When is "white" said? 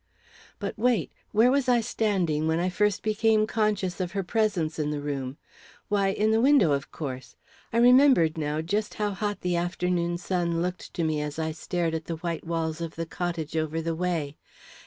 12.15-12.47